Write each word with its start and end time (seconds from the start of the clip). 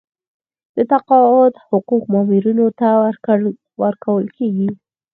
د 0.75 0.77
تقاعد 0.91 1.53
حقوق 1.67 2.03
مامورینو 2.13 2.67
ته 2.79 2.87
ورکول 3.83 4.25
کیږي 4.37 4.69